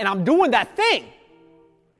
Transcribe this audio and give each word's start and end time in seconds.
and 0.00 0.08
I'm 0.08 0.24
doing 0.24 0.50
that 0.50 0.74
thing. 0.74 1.04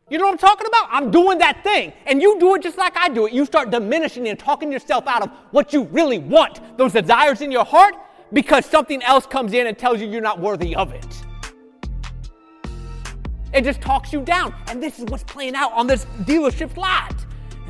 You 0.09 0.19
know 0.19 0.25
what 0.25 0.33
I'm 0.33 0.39
talking 0.39 0.67
about? 0.67 0.89
I'm 0.91 1.11
doing 1.11 1.39
that 1.39 1.63
thing. 1.63 1.93
And 2.07 2.21
you 2.21 2.41
do 2.41 2.55
it 2.55 2.63
just 2.63 2.79
like 2.79 2.97
I 2.97 3.09
do 3.11 3.27
it. 3.27 3.33
You 3.33 3.45
start 3.45 3.71
diminishing 3.71 4.27
and 4.27 4.39
talking 4.39 4.73
yourself 4.73 5.07
out 5.07 5.23
of 5.23 5.31
what 5.53 5.73
you 5.73 5.85
really 5.85 6.19
want, 6.19 6.77
those 6.79 6.95
desires 6.95 7.43
in 7.43 7.53
your 7.53 7.65
heart, 7.65 7.95
because 8.33 8.65
something 8.65 9.03
else 9.03 9.27
comes 9.27 9.53
in 9.53 9.67
and 9.69 9.79
tells 9.79 10.01
you 10.01 10.09
you're 10.09 10.23
not 10.23 10.41
worthy 10.41 10.75
of 10.75 10.93
it. 10.93 11.23
It 13.53 13.63
just 13.63 13.81
talks 13.83 14.13
you 14.13 14.23
down. 14.23 14.55
And 14.69 14.83
this 14.83 14.99
is 14.99 15.05
what's 15.05 15.25
playing 15.25 15.55
out 15.55 15.73
on 15.75 15.87
this 15.87 16.07
dealership 16.23 16.77
lot. 16.77 17.20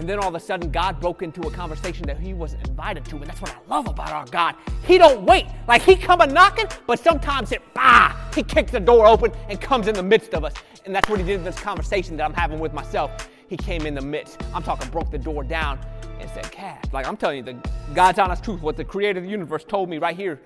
And 0.01 0.09
then 0.09 0.19
all 0.19 0.29
of 0.29 0.35
a 0.35 0.41
sudden, 0.41 0.71
God 0.71 0.99
broke 0.99 1.21
into 1.21 1.43
a 1.43 1.51
conversation 1.51 2.07
that 2.07 2.19
he 2.19 2.33
wasn't 2.33 2.67
invited 2.67 3.05
to. 3.05 3.17
And 3.17 3.27
that's 3.27 3.43
what 3.43 3.51
I 3.51 3.59
love 3.69 3.87
about 3.87 4.11
our 4.11 4.25
God. 4.25 4.55
He 4.87 4.97
don't 4.97 5.27
wait. 5.27 5.45
Like 5.69 5.83
he 5.83 5.95
come 5.95 6.23
a 6.23 6.27
knocking, 6.27 6.65
but 6.87 6.99
sometimes 6.99 7.53
it, 7.53 7.61
bah, 7.75 8.17
he 8.35 8.43
kicks 8.43 8.73
the 8.73 8.81
door 8.81 9.07
open 9.07 9.31
and 9.51 9.61
comes 9.61 9.89
in 9.89 9.95
the 9.95 10.03
midst 10.03 10.33
of 10.33 10.43
us. 10.43 10.55
And 10.87 10.95
that's 10.95 11.11
what 11.11 11.21
he 11.21 11.27
did 11.27 11.35
in 11.35 11.45
this 11.45 11.59
conversation 11.59 12.17
that 12.17 12.25
I'm 12.25 12.33
having 12.33 12.59
with 12.61 12.73
myself. 12.73 13.29
He 13.47 13.59
came 13.59 13.85
in 13.85 13.95
the 13.95 14.01
midst. 14.01 14.43
I'm 14.55 14.63
talking 14.63 14.89
broke 14.89 15.11
the 15.11 15.19
door 15.19 15.45
down 15.45 15.79
and 16.19 16.31
said, 16.31 16.51
Cash. 16.51 16.83
Like 16.95 17.07
I'm 17.07 17.19
telling 17.19 17.37
you, 17.37 17.43
the 17.43 17.59
God's 17.95 18.19
honest 18.19 18.43
truth, 18.43 18.63
what 18.63 18.79
the 18.79 18.85
creator 18.85 19.19
of 19.19 19.27
the 19.27 19.31
universe 19.31 19.65
told 19.65 19.91
me 19.91 19.99
right 19.99 20.17
here 20.17 20.41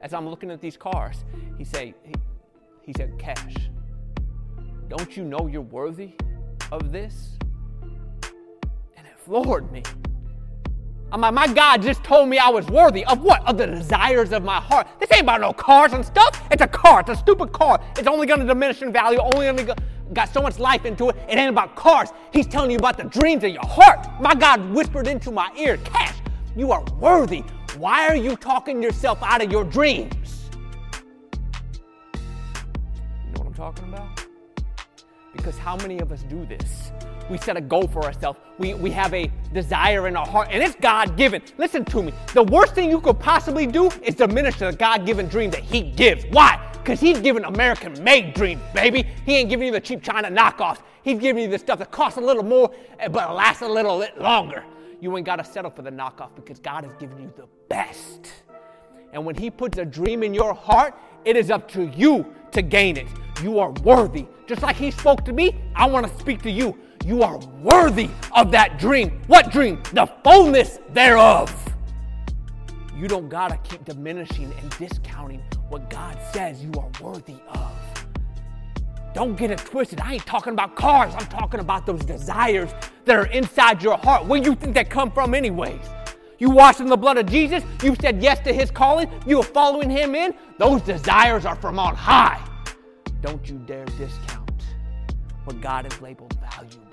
as 0.00 0.12
I'm 0.12 0.28
looking 0.28 0.50
at 0.50 0.60
these 0.60 0.76
cars. 0.76 1.24
He 1.56 1.62
said, 1.62 1.94
he, 2.02 2.14
he 2.82 2.92
said, 2.96 3.16
Cash, 3.16 3.54
don't 4.88 5.16
you 5.16 5.22
know 5.22 5.46
you're 5.46 5.60
worthy 5.60 6.14
of 6.72 6.90
this? 6.90 7.38
Floored 9.24 9.70
me. 9.70 9.82
Like, 11.16 11.34
my 11.34 11.46
God 11.46 11.82
just 11.82 12.02
told 12.02 12.28
me 12.28 12.38
I 12.38 12.48
was 12.48 12.66
worthy 12.66 13.04
of 13.04 13.22
what? 13.22 13.46
Of 13.46 13.58
the 13.58 13.66
desires 13.66 14.32
of 14.32 14.42
my 14.42 14.56
heart. 14.56 14.88
This 14.98 15.12
ain't 15.12 15.22
about 15.22 15.40
no 15.40 15.52
cars 15.52 15.92
and 15.92 16.04
stuff. 16.04 16.42
It's 16.50 16.62
a 16.62 16.66
car. 16.66 17.00
It's 17.00 17.10
a 17.10 17.16
stupid 17.16 17.52
car. 17.52 17.80
It's 17.98 18.08
only 18.08 18.26
going 18.26 18.40
to 18.40 18.46
diminish 18.46 18.82
in 18.82 18.92
value. 18.92 19.18
Only 19.20 19.46
going 19.46 19.56
to 19.58 19.76
got 20.12 20.32
so 20.32 20.42
much 20.42 20.58
life 20.58 20.84
into 20.84 21.08
it. 21.10 21.16
It 21.28 21.38
ain't 21.38 21.50
about 21.50 21.76
cars. 21.76 22.10
He's 22.32 22.46
telling 22.46 22.70
you 22.70 22.78
about 22.78 22.96
the 22.96 23.04
dreams 23.04 23.44
of 23.44 23.50
your 23.50 23.64
heart. 23.64 24.06
My 24.20 24.34
God 24.34 24.60
whispered 24.70 25.06
into 25.06 25.30
my 25.30 25.50
ear, 25.56 25.76
Cash, 25.78 26.16
you 26.56 26.72
are 26.72 26.84
worthy. 26.98 27.44
Why 27.76 28.08
are 28.08 28.16
you 28.16 28.36
talking 28.36 28.82
yourself 28.82 29.22
out 29.22 29.42
of 29.42 29.52
your 29.52 29.64
dreams? 29.64 30.50
You 32.14 32.20
know 33.34 33.42
what 33.42 33.46
I'm 33.46 33.54
talking 33.54 33.88
about? 33.88 34.26
Because 35.34 35.58
how 35.58 35.76
many 35.76 35.98
of 36.00 36.12
us 36.12 36.22
do 36.24 36.44
this? 36.46 36.92
We 37.30 37.38
set 37.38 37.56
a 37.56 37.60
goal 37.60 37.86
for 37.88 38.04
ourselves. 38.04 38.38
We, 38.58 38.74
we 38.74 38.90
have 38.90 39.14
a 39.14 39.30
desire 39.52 40.06
in 40.06 40.16
our 40.16 40.26
heart, 40.26 40.48
and 40.50 40.62
it's 40.62 40.74
God 40.76 41.16
given. 41.16 41.42
Listen 41.56 41.84
to 41.86 42.02
me. 42.02 42.12
The 42.34 42.42
worst 42.42 42.74
thing 42.74 42.90
you 42.90 43.00
could 43.00 43.18
possibly 43.18 43.66
do 43.66 43.90
is 44.02 44.14
diminish 44.16 44.56
the 44.58 44.72
God 44.72 45.06
given 45.06 45.28
dream 45.28 45.50
that 45.52 45.60
He 45.60 45.82
gives. 45.92 46.24
Why? 46.26 46.60
Because 46.72 47.00
He's 47.00 47.20
giving 47.20 47.44
American 47.44 48.02
made 48.04 48.34
dreams, 48.34 48.60
baby. 48.74 49.06
He 49.24 49.36
ain't 49.36 49.48
giving 49.48 49.66
you 49.66 49.72
the 49.72 49.80
cheap 49.80 50.02
China 50.02 50.30
knockoffs. 50.30 50.80
He's 51.02 51.18
giving 51.18 51.44
you 51.44 51.48
the 51.48 51.58
stuff 51.58 51.78
that 51.78 51.90
costs 51.90 52.18
a 52.18 52.20
little 52.20 52.44
more, 52.44 52.70
eh, 52.98 53.08
but 53.08 53.34
lasts 53.34 53.62
a 53.62 53.68
little 53.68 53.98
bit 53.98 54.20
longer. 54.20 54.64
You 55.00 55.16
ain't 55.16 55.26
got 55.26 55.36
to 55.36 55.44
settle 55.44 55.70
for 55.70 55.82
the 55.82 55.90
knockoff 55.90 56.34
because 56.34 56.58
God 56.58 56.84
has 56.84 56.92
given 56.94 57.20
you 57.20 57.32
the 57.36 57.48
best. 57.68 58.30
And 59.12 59.24
when 59.24 59.34
He 59.34 59.50
puts 59.50 59.78
a 59.78 59.84
dream 59.84 60.22
in 60.22 60.34
your 60.34 60.54
heart, 60.54 60.94
it 61.24 61.36
is 61.36 61.50
up 61.50 61.68
to 61.72 61.86
you 61.88 62.26
to 62.52 62.62
gain 62.62 62.96
it. 62.96 63.06
You 63.42 63.58
are 63.58 63.70
worthy. 63.82 64.26
Just 64.46 64.62
like 64.62 64.76
He 64.76 64.90
spoke 64.90 65.24
to 65.24 65.32
me, 65.32 65.60
I 65.74 65.86
want 65.86 66.06
to 66.06 66.18
speak 66.20 66.42
to 66.42 66.50
you. 66.50 66.78
You 67.04 67.24
are 67.24 67.38
worthy 67.60 68.08
of 68.36 68.52
that 68.52 68.78
dream. 68.78 69.20
What 69.26 69.50
dream? 69.50 69.82
The 69.92 70.06
fullness 70.22 70.78
thereof. 70.92 71.52
You 72.96 73.08
don't 73.08 73.28
gotta 73.28 73.56
keep 73.64 73.84
diminishing 73.84 74.52
and 74.60 74.70
discounting 74.78 75.42
what 75.68 75.90
God 75.90 76.16
says 76.32 76.62
you 76.62 76.70
are 76.78 76.88
worthy 77.02 77.38
of. 77.48 77.72
Don't 79.14 79.36
get 79.36 79.50
it 79.50 79.58
twisted. 79.58 80.00
I 80.00 80.14
ain't 80.14 80.26
talking 80.26 80.52
about 80.52 80.76
cars. 80.76 81.12
I'm 81.16 81.26
talking 81.26 81.58
about 81.58 81.84
those 81.84 82.04
desires 82.04 82.70
that 83.04 83.16
are 83.16 83.26
inside 83.26 83.82
your 83.82 83.98
heart. 83.98 84.26
Where 84.26 84.40
you 84.40 84.54
think 84.54 84.74
they 84.74 84.84
come 84.84 85.10
from, 85.10 85.34
anyways? 85.34 85.84
You 86.38 86.50
washed 86.50 86.80
in 86.80 86.86
the 86.86 86.96
blood 86.96 87.18
of 87.18 87.26
Jesus. 87.26 87.64
You 87.82 87.96
said 88.00 88.22
yes 88.22 88.38
to 88.40 88.52
his 88.52 88.70
calling. 88.70 89.10
You 89.26 89.40
are 89.40 89.44
following 89.44 89.90
him 89.90 90.14
in. 90.14 90.34
Those 90.58 90.80
desires 90.82 91.44
are 91.44 91.56
from 91.56 91.78
on 91.78 91.96
high. 91.96 92.40
Don't 93.22 93.48
you 93.48 93.56
dare 93.66 93.84
discount 93.84 94.64
what 95.44 95.60
God 95.60 95.90
has 95.90 96.00
labeled 96.02 96.36
valuable. 96.40 96.86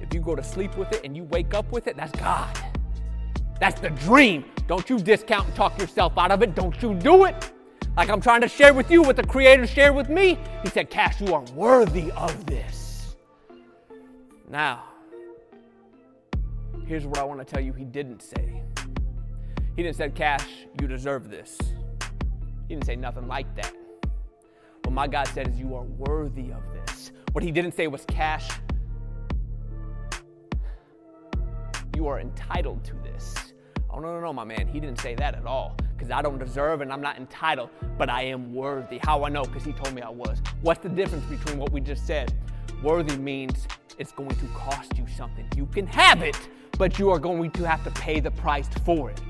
If 0.00 0.14
you 0.14 0.20
go 0.20 0.34
to 0.34 0.42
sleep 0.42 0.76
with 0.76 0.92
it 0.92 1.04
and 1.04 1.16
you 1.16 1.24
wake 1.24 1.54
up 1.54 1.70
with 1.72 1.86
it, 1.86 1.96
that's 1.96 2.12
God. 2.12 2.58
That's 3.58 3.80
the 3.80 3.90
dream. 3.90 4.44
Don't 4.66 4.88
you 4.88 4.98
discount 4.98 5.46
and 5.46 5.54
talk 5.54 5.78
yourself 5.78 6.16
out 6.16 6.30
of 6.30 6.42
it. 6.42 6.54
Don't 6.54 6.80
you 6.82 6.94
do 6.94 7.24
it. 7.24 7.52
Like 7.96 8.08
I'm 8.08 8.20
trying 8.20 8.40
to 8.42 8.48
share 8.48 8.72
with 8.72 8.90
you 8.90 9.02
what 9.02 9.16
the 9.16 9.24
Creator 9.24 9.66
shared 9.66 9.94
with 9.94 10.08
me. 10.08 10.38
He 10.62 10.68
said, 10.68 10.90
Cash, 10.90 11.20
you 11.20 11.34
are 11.34 11.42
worthy 11.54 12.10
of 12.12 12.46
this. 12.46 13.16
Now, 14.48 14.84
here's 16.86 17.06
what 17.06 17.18
I 17.18 17.24
want 17.24 17.40
to 17.40 17.44
tell 17.44 17.62
you 17.62 17.72
he 17.72 17.84
didn't 17.84 18.22
say. 18.22 18.62
He 19.76 19.82
didn't 19.82 19.96
say, 19.96 20.10
Cash, 20.10 20.46
you 20.80 20.86
deserve 20.86 21.30
this. 21.30 21.58
He 22.68 22.74
didn't 22.74 22.86
say 22.86 22.96
nothing 22.96 23.28
like 23.28 23.54
that. 23.56 23.74
What 24.90 24.94
my 24.94 25.06
God 25.06 25.28
said 25.28 25.46
is, 25.46 25.56
You 25.56 25.76
are 25.76 25.84
worthy 25.84 26.50
of 26.50 26.62
this. 26.74 27.12
What 27.30 27.44
he 27.44 27.52
didn't 27.52 27.76
say 27.76 27.86
was, 27.86 28.04
Cash, 28.06 28.50
you 31.94 32.08
are 32.08 32.18
entitled 32.18 32.82
to 32.86 32.94
this. 32.96 33.54
Oh, 33.88 34.00
no, 34.00 34.14
no, 34.14 34.20
no, 34.20 34.32
my 34.32 34.42
man. 34.42 34.66
He 34.66 34.80
didn't 34.80 34.98
say 34.98 35.14
that 35.14 35.36
at 35.36 35.46
all 35.46 35.76
because 35.94 36.10
I 36.10 36.22
don't 36.22 36.40
deserve 36.40 36.80
and 36.80 36.92
I'm 36.92 37.00
not 37.00 37.18
entitled, 37.18 37.70
but 37.98 38.10
I 38.10 38.22
am 38.22 38.52
worthy. 38.52 38.98
How 38.98 39.22
I 39.22 39.28
know? 39.28 39.44
Because 39.44 39.62
he 39.64 39.70
told 39.70 39.94
me 39.94 40.02
I 40.02 40.10
was. 40.10 40.42
What's 40.62 40.82
the 40.82 40.88
difference 40.88 41.24
between 41.26 41.60
what 41.60 41.70
we 41.70 41.80
just 41.80 42.04
said? 42.04 42.34
Worthy 42.82 43.16
means 43.16 43.68
it's 43.96 44.10
going 44.10 44.34
to 44.34 44.46
cost 44.56 44.98
you 44.98 45.06
something. 45.16 45.46
You 45.56 45.66
can 45.66 45.86
have 45.86 46.20
it, 46.22 46.36
but 46.78 46.98
you 46.98 47.10
are 47.10 47.20
going 47.20 47.52
to 47.52 47.62
have 47.62 47.84
to 47.84 47.92
pay 47.92 48.18
the 48.18 48.32
price 48.32 48.68
for 48.84 49.08
it. 49.08 49.20